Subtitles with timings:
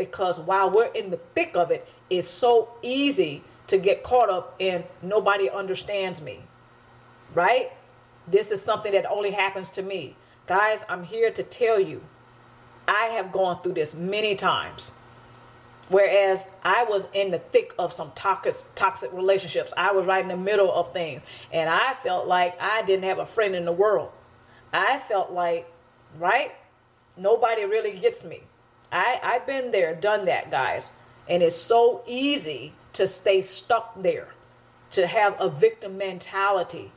[0.00, 4.54] Because while we're in the thick of it, it's so easy to get caught up
[4.58, 6.40] in nobody understands me.
[7.34, 7.72] Right?
[8.26, 10.16] This is something that only happens to me.
[10.46, 12.00] Guys, I'm here to tell you,
[12.88, 14.92] I have gone through this many times.
[15.90, 20.28] Whereas I was in the thick of some toxic, toxic relationships, I was right in
[20.28, 21.20] the middle of things.
[21.52, 24.12] And I felt like I didn't have a friend in the world.
[24.72, 25.70] I felt like,
[26.18, 26.52] right?
[27.18, 28.44] Nobody really gets me.
[28.92, 30.90] I, I've been there, done that, guys.
[31.28, 34.28] And it's so easy to stay stuck there,
[34.90, 36.92] to have a victim mentality,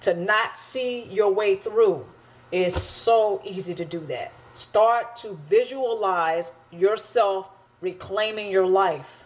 [0.00, 2.06] to not see your way through.
[2.50, 4.32] It's so easy to do that.
[4.52, 7.50] Start to visualize yourself
[7.80, 9.24] reclaiming your life.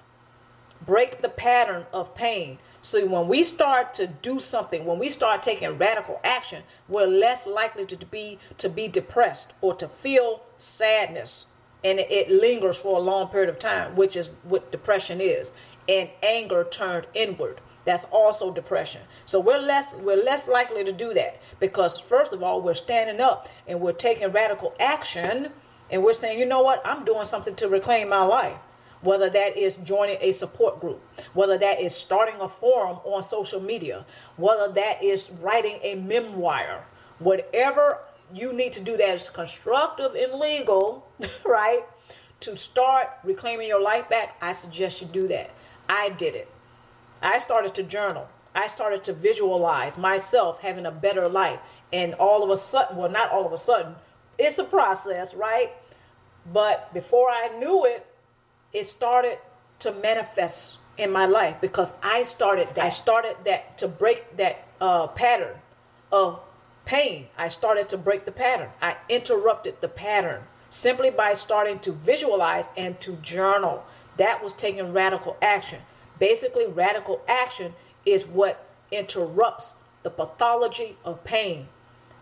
[0.85, 2.59] Break the pattern of pain.
[2.83, 7.47] So when we start to do something, when we start taking radical action, we're less
[7.47, 11.47] likely to be to be depressed or to feel sadness
[11.85, 15.53] and it lingers for a long period of time, which is what depression is.
[15.89, 17.61] And anger turned inward.
[17.85, 19.03] That's also depression.
[19.25, 23.21] So we're less we're less likely to do that because first of all, we're standing
[23.21, 25.53] up and we're taking radical action
[25.91, 28.59] and we're saying, you know what, I'm doing something to reclaim my life.
[29.03, 31.01] Whether that is joining a support group,
[31.33, 34.05] whether that is starting a forum on social media,
[34.37, 36.87] whether that is writing a memoir,
[37.21, 38.01] whatever
[38.33, 41.07] you need to do that is constructive and legal,
[41.45, 41.85] right?
[42.41, 45.51] To start reclaiming your life back, I suggest you do that.
[45.89, 46.49] I did it.
[47.23, 48.29] I started to journal.
[48.55, 51.61] I started to visualize myself having a better life.
[51.93, 53.95] And all of a sudden, well, not all of a sudden,
[54.39, 55.73] it's a process, right?
[56.53, 58.07] But before I knew it,
[58.73, 59.39] it started
[59.81, 62.85] to manifest in my life because I started that.
[62.85, 65.57] I started that to break that uh, pattern
[66.11, 66.41] of
[66.87, 67.27] pain.
[67.37, 68.71] I started to break the pattern.
[68.81, 73.85] I interrupted the pattern simply by starting to visualize and to journal.
[74.17, 75.81] That was taking radical action.
[76.19, 77.75] Basically, radical action
[78.07, 81.69] is what interrupts the pathology of pain.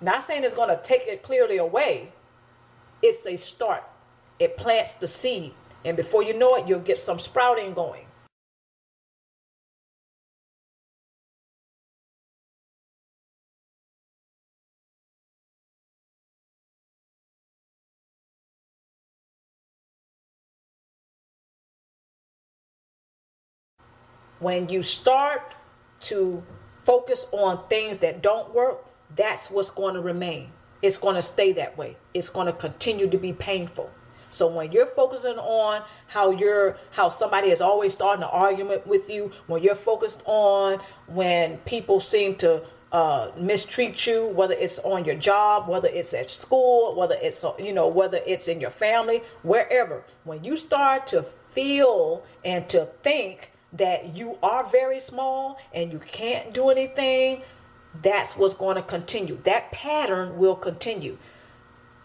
[0.00, 2.12] Not saying it's going to take it clearly away,
[3.02, 3.84] it's a start.
[4.38, 5.52] It plants the seed,
[5.84, 8.06] and before you know it, you'll get some sprouting going.
[24.44, 25.54] When you start
[26.00, 26.42] to
[26.82, 28.84] focus on things that don't work,
[29.16, 30.50] that's what's going to remain.
[30.82, 31.96] It's going to stay that way.
[32.12, 33.90] It's going to continue to be painful.
[34.32, 39.08] So when you're focusing on how you're how somebody is always starting an argument with
[39.08, 45.06] you, when you're focused on when people seem to uh, mistreat you, whether it's on
[45.06, 49.22] your job, whether it's at school, whether it's you know whether it's in your family,
[49.42, 50.04] wherever.
[50.24, 55.98] When you start to feel and to think that you are very small and you
[55.98, 57.42] can't do anything,
[58.02, 59.38] that's what's going to continue.
[59.44, 61.18] That pattern will continue.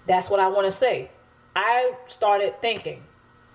[0.06, 1.12] That's what I want to say.
[1.56, 3.04] I started thinking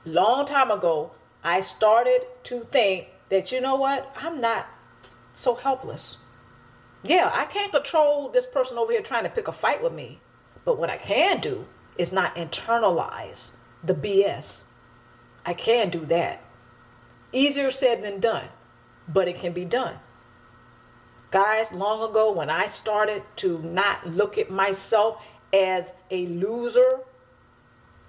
[0.05, 4.11] long time ago, I started to think that you know what?
[4.17, 4.67] I'm not
[5.35, 6.19] so helpless.
[7.03, 10.21] Yeah, I can't control this person over here trying to pick a fight with me.
[10.65, 11.67] But what I can do
[11.99, 13.53] is not internalize
[13.83, 14.63] the BS.
[15.45, 16.43] I can do that.
[17.35, 18.47] Easier said than done,
[19.09, 19.97] but it can be done.
[21.33, 25.21] Guys, long ago when I started to not look at myself
[25.53, 27.01] as a loser,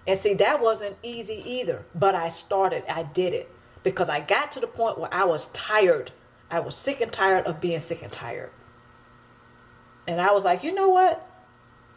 [0.06, 3.50] and see, that wasn't easy either, but I started, I did it
[3.82, 6.12] because I got to the point where I was tired.
[6.52, 8.52] I was sick and tired of being sick and tired.
[10.08, 11.28] And I was like, you know what?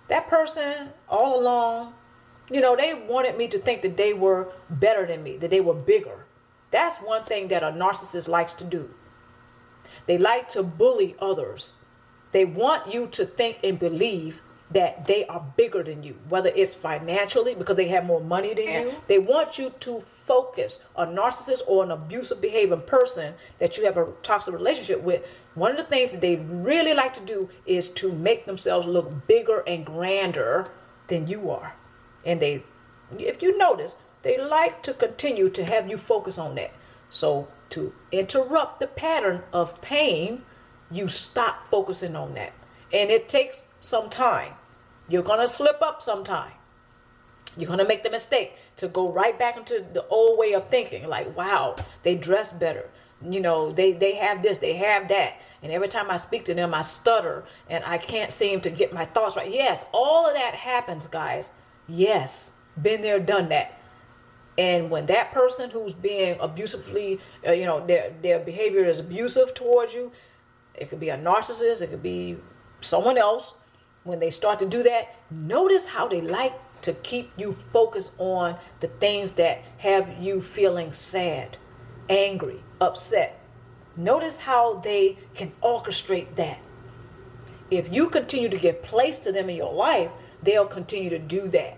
[0.08, 1.92] That person all along,
[2.50, 5.60] you know, they wanted me to think that they were better than me, that they
[5.60, 6.24] were bigger.
[6.70, 8.90] That's one thing that a narcissist likes to do.
[10.06, 11.74] They like to bully others.
[12.32, 16.74] They want you to think and believe that they are bigger than you, whether it's
[16.74, 18.94] financially because they have more money than you.
[19.06, 20.78] They want you to focus.
[20.94, 25.70] A narcissist or an abusive behaving person that you have a toxic relationship with, one
[25.70, 29.64] of the things that they really like to do is to make themselves look bigger
[29.66, 30.66] and grander
[31.06, 31.74] than you are.
[32.24, 32.62] And they,
[33.18, 36.72] if you notice, they like to continue to have you focus on that.
[37.10, 40.42] So, to interrupt the pattern of pain,
[40.90, 42.52] you stop focusing on that.
[42.92, 44.54] And it takes some time.
[45.08, 46.52] You're going to slip up sometime.
[47.56, 50.68] You're going to make the mistake to go right back into the old way of
[50.68, 52.88] thinking like, wow, they dress better.
[53.22, 55.40] You know, they, they have this, they have that.
[55.62, 58.92] And every time I speak to them, I stutter and I can't seem to get
[58.92, 59.50] my thoughts right.
[59.50, 61.50] Yes, all of that happens, guys.
[61.88, 63.77] Yes, been there, done that.
[64.58, 69.54] And when that person who's being abusively, uh, you know, their their behavior is abusive
[69.54, 70.10] towards you,
[70.74, 72.36] it could be a narcissist, it could be
[72.80, 73.54] someone else.
[74.02, 78.58] When they start to do that, notice how they like to keep you focused on
[78.80, 81.56] the things that have you feeling sad,
[82.08, 83.40] angry, upset.
[83.96, 86.60] Notice how they can orchestrate that.
[87.70, 90.10] If you continue to give place to them in your life,
[90.42, 91.76] they'll continue to do that.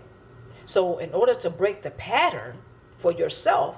[0.65, 2.59] So, in order to break the pattern
[3.01, 3.77] for yourself,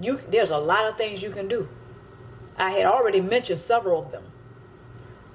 [0.00, 1.68] you there's a lot of things you can do.
[2.56, 4.24] I had already mentioned several of them.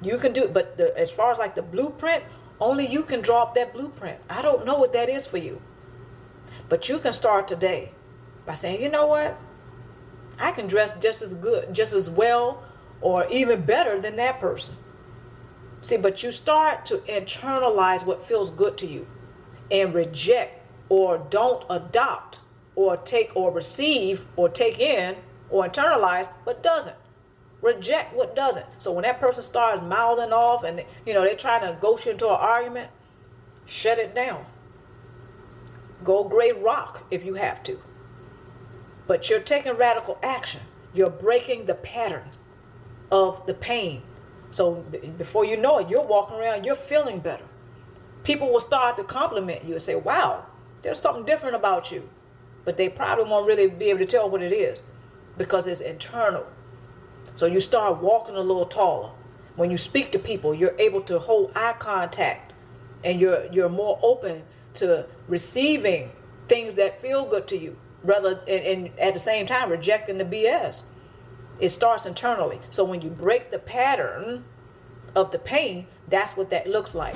[0.01, 2.23] You can do, but the, as far as like the blueprint,
[2.59, 4.19] only you can draw up that blueprint.
[4.29, 5.61] I don't know what that is for you.
[6.67, 7.91] But you can start today
[8.45, 9.37] by saying, you know what?
[10.39, 12.63] I can dress just as good, just as well,
[13.01, 14.75] or even better than that person.
[15.81, 19.07] See, but you start to internalize what feels good to you
[19.69, 22.39] and reject or don't adopt
[22.75, 25.15] or take or receive or take in
[25.49, 26.95] or internalize what doesn't.
[27.61, 28.65] Reject what doesn't.
[28.79, 32.11] So when that person starts mouthing off and you know they're trying to ghost you
[32.11, 32.89] into an argument,
[33.65, 34.45] shut it down.
[36.03, 37.79] Go gray rock if you have to.
[39.07, 40.61] But you're taking radical action.
[40.93, 42.29] You're breaking the pattern
[43.11, 44.03] of the pain.
[44.49, 44.75] So
[45.17, 47.45] before you know it, you're walking around, you're feeling better.
[48.23, 50.45] People will start to compliment you and say, wow,
[50.81, 52.07] there's something different about you.
[52.65, 54.81] But they probably won't really be able to tell what it is
[55.37, 56.45] because it's internal.
[57.35, 59.11] So you start walking a little taller.
[59.55, 62.53] When you speak to people, you're able to hold eye contact
[63.03, 64.43] and you're you're more open
[64.75, 66.11] to receiving
[66.47, 70.25] things that feel good to you rather and, and at the same time rejecting the
[70.25, 70.83] BS.
[71.59, 72.59] It starts internally.
[72.69, 74.45] So when you break the pattern
[75.15, 77.15] of the pain, that's what that looks like.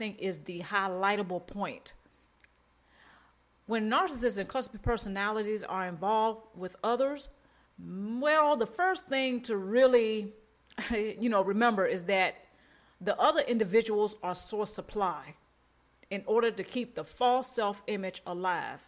[0.00, 1.92] Think, is the highlightable point.
[3.66, 7.28] When narcissists and cluster personalities are involved with others,
[7.78, 10.32] well, the first thing to really,
[10.90, 12.36] you know, remember is that
[13.02, 15.34] the other individuals are source supply
[16.08, 18.80] in order to keep the false self image alive.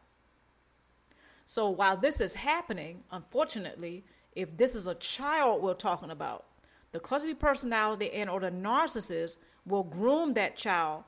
[1.44, 4.02] So while this is happening, unfortunately,
[4.34, 6.46] if this is a child we're talking about,
[6.92, 11.04] the cluster personality and or the narcissist will groom that child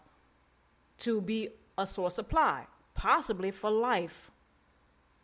[0.98, 4.30] to be a source supply, possibly for life.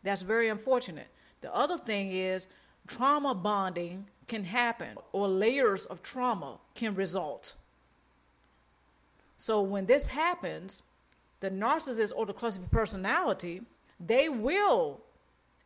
[0.02, 1.08] That's very unfortunate.
[1.40, 2.48] The other thing is
[2.86, 7.54] trauma bonding can happen or layers of trauma can result.
[9.36, 10.82] So when this happens,
[11.40, 13.62] the narcissist or the cluster personality,
[13.98, 15.00] they will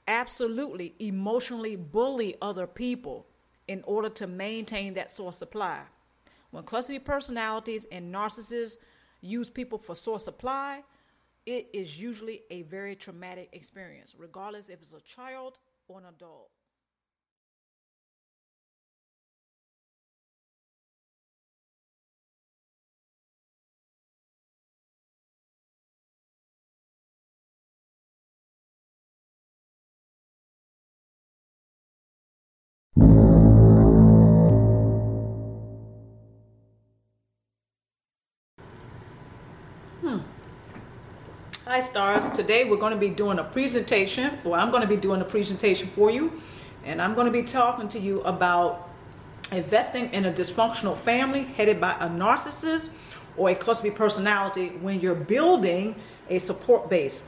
[0.06, 3.26] absolutely emotionally bully other people
[3.66, 5.80] in order to maintain that source supply.
[6.54, 8.76] When cluster personalities and narcissists
[9.20, 10.84] use people for source supply,
[11.46, 15.58] it is usually a very traumatic experience, regardless if it's a child
[15.88, 16.50] or an adult.
[41.74, 44.96] Hi stars, today we're going to be doing a presentation, well I'm going to be
[44.96, 46.40] doing a presentation for you
[46.84, 48.90] and I'm going to be talking to you about
[49.50, 52.90] investing in a dysfunctional family headed by a narcissist
[53.36, 55.96] or a cluster B personality when you're building
[56.30, 57.24] a support base.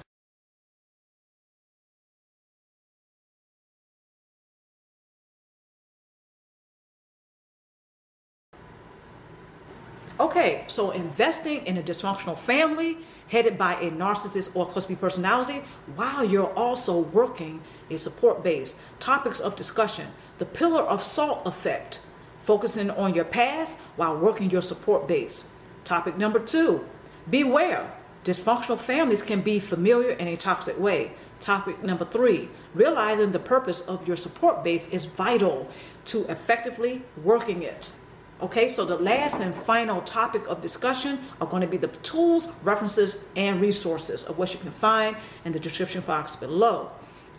[10.21, 12.99] Okay, so investing in a dysfunctional family
[13.29, 15.63] headed by a narcissist or cluster personality
[15.95, 18.75] while you're also working a support base.
[19.01, 22.01] Topics of discussion the pillar of salt effect,
[22.45, 25.45] focusing on your past while working your support base.
[25.85, 26.85] Topic number two
[27.29, 27.93] beware.
[28.25, 31.13] Dysfunctional families can be familiar in a toxic way.
[31.39, 35.71] Topic number three realizing the purpose of your support base is vital
[36.07, 37.93] to effectively working it.
[38.41, 42.49] Okay, so the last and final topic of discussion are going to be the tools,
[42.63, 45.17] references, and resources of what you can find
[45.47, 46.91] in the description box below.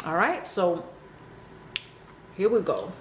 [0.05, 0.83] All right, so
[2.35, 2.91] here we go.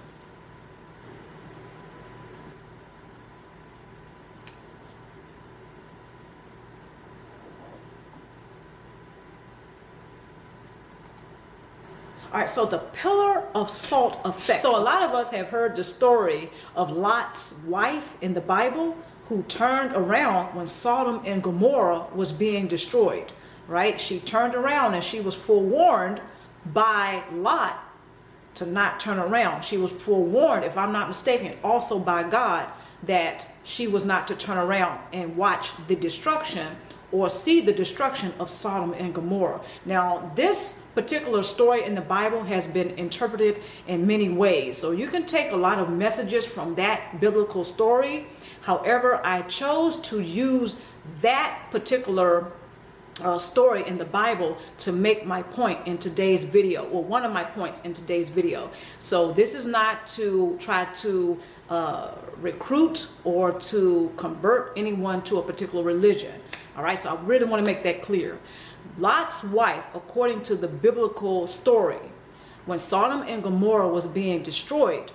[12.37, 14.61] All right, so the pillar of salt effect.
[14.61, 18.95] So a lot of us have heard the story of Lot's wife in the Bible
[19.27, 23.31] who turned around when Sodom and Gomorrah was being destroyed,
[23.67, 23.99] right?
[23.99, 26.21] She turned around and she was forewarned
[26.63, 27.83] by Lot
[28.53, 29.65] to not turn around.
[29.65, 34.35] She was forewarned, if I'm not mistaken, also by God that she was not to
[34.35, 36.75] turn around and watch the destruction
[37.11, 39.61] or see the destruction of Sodom and Gomorrah.
[39.85, 44.77] Now, this particular story in the Bible has been interpreted in many ways.
[44.77, 48.27] So you can take a lot of messages from that biblical story.
[48.61, 50.75] However, I chose to use
[51.21, 52.51] that particular
[53.21, 57.31] uh, story in the Bible to make my point in today's video, or one of
[57.31, 58.69] my points in today's video.
[58.99, 65.43] So this is not to try to uh, recruit or to convert anyone to a
[65.43, 66.33] particular religion.
[66.77, 68.37] All right, so I really want to make that clear.
[68.99, 72.11] Lot's wife, according to the biblical story,
[72.67, 75.11] when Sodom and Gomorrah was being destroyed,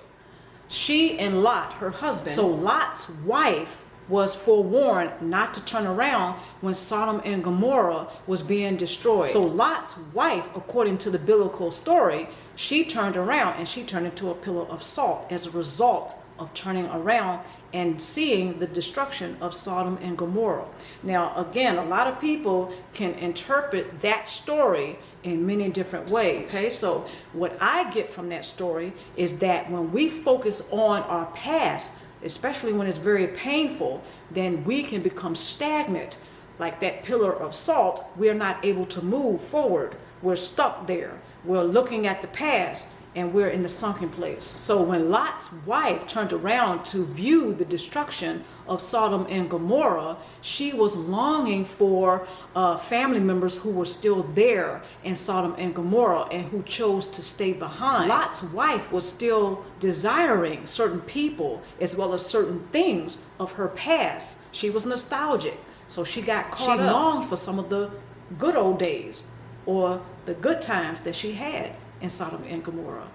[0.67, 6.75] she and Lot, her husband, so Lot's wife was forewarned not to turn around when
[6.75, 9.29] Sodom and Gomorrah was being destroyed.
[9.29, 14.31] So Lot's wife, according to the biblical story, she turned around and she turned into
[14.31, 19.55] a pillar of salt as a result of turning around and seeing the destruction of
[19.55, 20.67] Sodom and Gomorrah.
[21.03, 26.55] Now, again, a lot of people can interpret that story in many different ways.
[26.55, 31.27] Okay, so what I get from that story is that when we focus on our
[31.27, 36.19] past, especially when it's very painful, then we can become stagnant.
[36.59, 39.97] Like that pillar of salt, we're not able to move forward.
[40.21, 41.21] We're stuck there.
[41.45, 44.45] We're looking at the past and we're in the sunken place.
[44.45, 50.73] So when Lot's wife turned around to view the destruction of Sodom and Gomorrah, she
[50.73, 52.27] was longing for
[52.57, 57.23] uh, family members who were still there in Sodom and Gomorrah and who chose to
[57.23, 58.09] stay behind.
[58.09, 64.39] Lot's wife was still desiring certain people as well as certain things of her past.
[64.53, 66.93] She was nostalgic, so she got caught she up.
[66.93, 67.91] longed for some of the
[68.39, 69.23] good old days
[69.67, 73.09] or the good times that she had in Sodom and Gomorrah.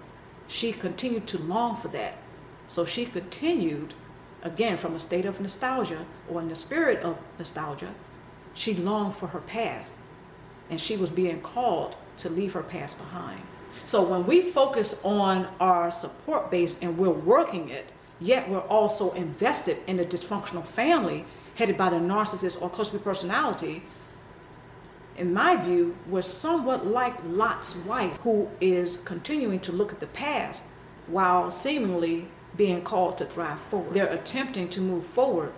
[0.48, 2.16] She continued to long for that.
[2.66, 3.94] So she continued,
[4.42, 7.94] again, from a state of nostalgia or in the spirit of nostalgia,
[8.54, 9.92] she longed for her past.
[10.70, 13.42] And she was being called to leave her past behind.
[13.84, 17.90] So when we focus on our support base and we're working it,
[18.20, 23.82] yet we're also invested in a dysfunctional family headed by the narcissist or cluster personality,
[25.18, 30.06] in my view, was somewhat like Lot's wife, who is continuing to look at the
[30.06, 30.62] past
[31.08, 33.94] while seemingly being called to thrive forward.
[33.94, 35.52] They're attempting to move forward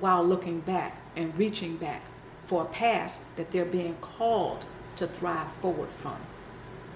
[0.00, 2.02] while looking back and reaching back
[2.46, 4.64] for a past that they're being called
[4.96, 6.16] to thrive forward from.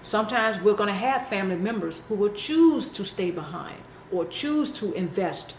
[0.02, 4.70] Sometimes we're going to have family members who will choose to stay behind or choose
[4.70, 5.54] to invest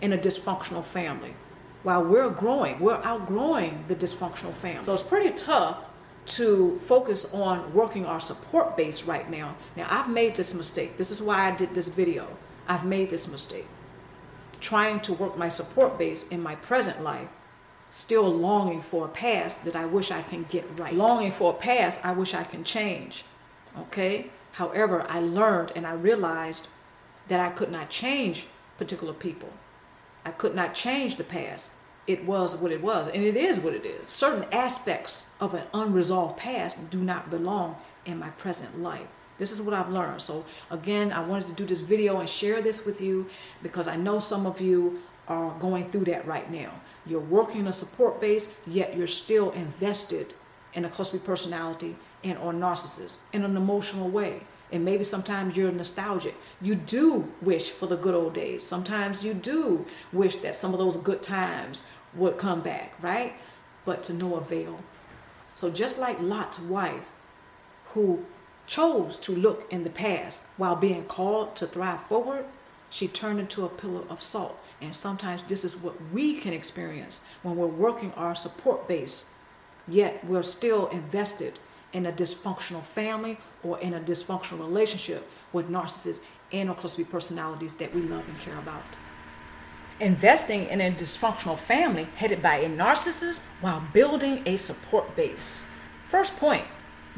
[0.00, 1.34] in a dysfunctional family
[1.82, 2.78] while we're growing.
[2.78, 4.82] We're outgrowing the dysfunctional family.
[4.82, 5.84] So it's pretty tough
[6.26, 9.56] to focus on working our support base right now.
[9.76, 10.96] Now, I've made this mistake.
[10.96, 12.36] This is why I did this video.
[12.68, 13.66] I've made this mistake.
[14.60, 17.28] Trying to work my support base in my present life,
[17.90, 20.94] still longing for a past that I wish I can get right.
[20.94, 23.24] Longing for a past I wish I can change.
[23.76, 24.30] Okay?
[24.52, 26.68] However, I learned and I realized
[27.28, 28.46] that I could not change
[28.78, 29.50] particular people.
[30.24, 31.72] I could not change the past
[32.10, 34.10] it was what it was, and it is what it is.
[34.10, 39.06] Certain aspects of an unresolved past do not belong in my present life.
[39.38, 40.20] This is what I've learned.
[40.20, 43.30] So, again, I wanted to do this video and share this with you
[43.62, 46.72] because I know some of you are going through that right now.
[47.06, 50.34] You're working a support base, yet you're still invested
[50.74, 54.42] in a cluster personality and or narcissist in an emotional way.
[54.72, 56.34] And maybe sometimes you're nostalgic.
[56.60, 58.62] You do wish for the good old days.
[58.62, 63.34] Sometimes you do wish that some of those good times would come back, right?
[63.84, 64.80] But to no avail.
[65.54, 67.08] So just like Lot's wife,
[67.94, 68.24] who
[68.66, 72.44] chose to look in the past while being called to thrive forward,
[72.88, 74.58] she turned into a pillar of salt.
[74.80, 79.26] And sometimes this is what we can experience when we're working our support base,
[79.86, 81.58] yet we're still invested
[81.92, 86.20] in a dysfunctional family or in a dysfunctional relationship with narcissists
[86.52, 88.82] and or cluster personalities that we love and care about
[90.00, 95.64] investing in a dysfunctional family headed by a narcissist while building a support base.
[96.10, 96.64] First point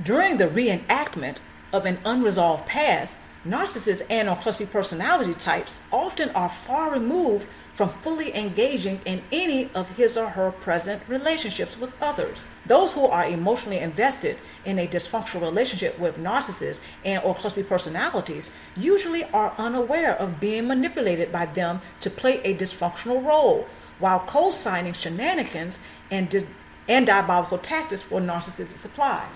[0.02, 1.38] during the reenactment
[1.72, 3.16] of an unresolved past,
[3.46, 7.46] narcissists and or cluster personality types often are far removed
[7.82, 12.46] from fully engaging in any of his or her present relationships with others.
[12.64, 18.52] Those who are emotionally invested in a dysfunctional relationship with narcissists and or cluster personalities
[18.76, 23.66] usually are unaware of being manipulated by them to play a dysfunctional role
[23.98, 26.46] while co-signing shenanigans and, di-
[26.88, 29.26] and diabolical tactics for narcissistic supply.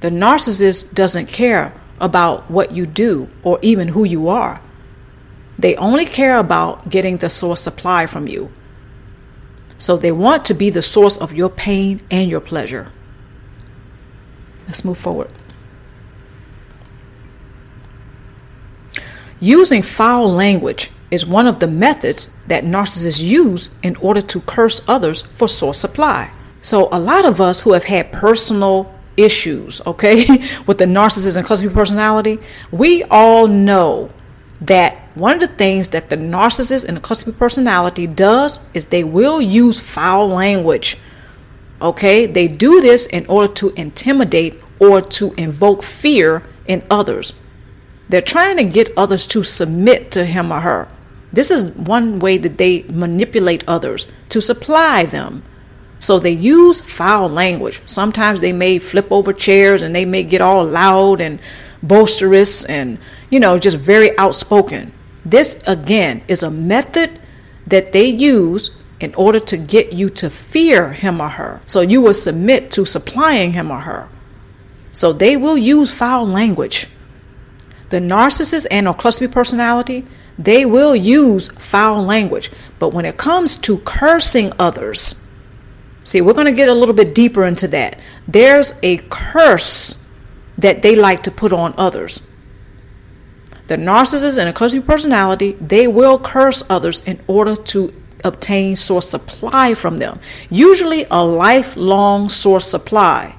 [0.00, 4.60] The narcissist doesn't care about what you do or even who you are.
[5.58, 8.50] They only care about getting the source supply from you.
[9.78, 12.90] So they want to be the source of your pain and your pleasure.
[14.66, 15.32] Let's move forward.
[19.40, 24.80] Using foul language is one of the methods that narcissists use in order to curse
[24.88, 26.30] others for source supply.
[26.60, 30.24] So, a lot of us who have had personal issues, okay,
[30.66, 32.38] with the narcissist and cluster B personality,
[32.70, 34.10] we all know
[34.60, 38.86] that one of the things that the narcissist and the cluster B personality does is
[38.86, 40.96] they will use foul language.
[41.80, 47.38] Okay, they do this in order to intimidate or to invoke fear in others.
[48.08, 50.88] They're trying to get others to submit to him or her.
[51.32, 55.42] This is one way that they manipulate others to supply them.
[56.02, 57.80] So they use foul language.
[57.84, 61.38] Sometimes they may flip over chairs and they may get all loud and
[61.80, 62.98] boisterous and,
[63.30, 64.90] you know, just very outspoken.
[65.24, 67.20] This, again, is a method
[67.68, 71.60] that they use in order to get you to fear him or her.
[71.66, 74.08] So you will submit to supplying him or her.
[74.90, 76.88] So they will use foul language.
[77.90, 80.04] The narcissist and or cluster personality,
[80.36, 82.50] they will use foul language.
[82.80, 85.22] But when it comes to cursing others,
[86.04, 88.00] See, we're going to get a little bit deeper into that.
[88.26, 90.06] There's a curse
[90.58, 92.26] that they like to put on others.
[93.68, 97.92] The narcissist and a cursing personality, they will curse others in order to
[98.24, 100.18] obtain source supply from them,
[100.50, 103.34] usually a lifelong source supply.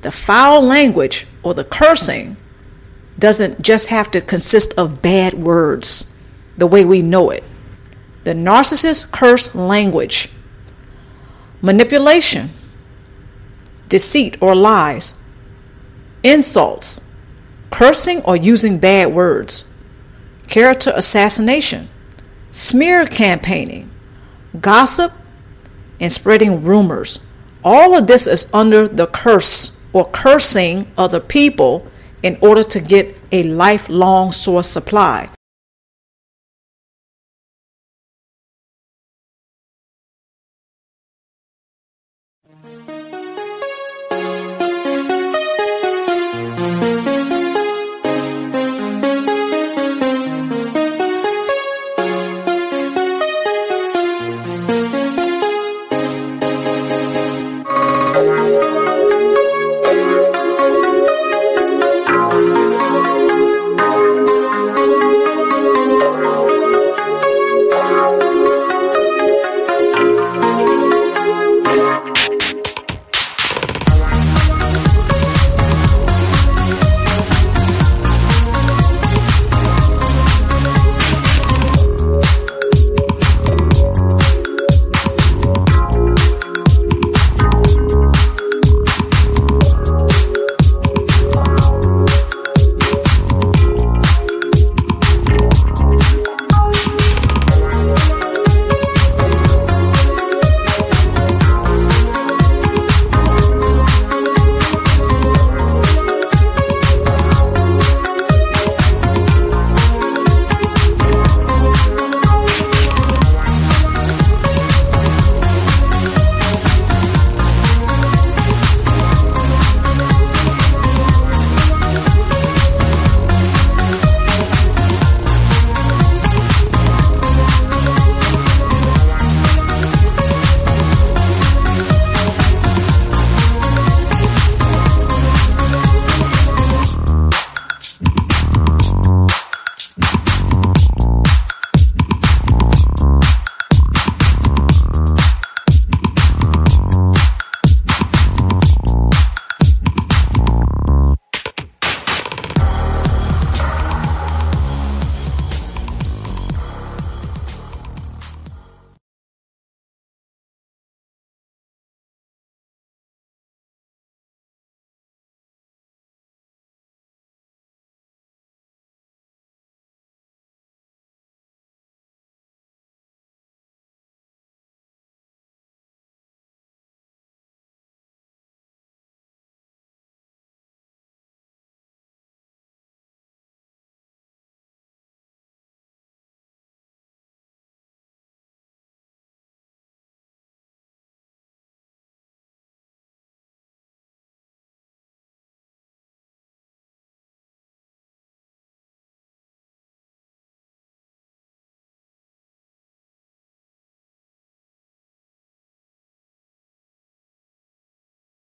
[0.00, 2.36] The foul language or the cursing
[3.18, 6.12] doesn't just have to consist of bad words
[6.56, 7.44] the way we know it.
[8.24, 10.30] The narcissist curse language
[11.62, 12.50] manipulation,
[13.88, 15.14] deceit or lies,
[16.22, 17.00] insults,
[17.70, 19.72] cursing or using bad words,
[20.46, 21.88] character assassination,
[22.50, 23.90] smear campaigning,
[24.60, 25.12] gossip,
[26.00, 27.20] and spreading rumors.
[27.64, 31.86] All of this is under the curse or cursing other people
[32.22, 35.28] in order to get a lifelong source supply.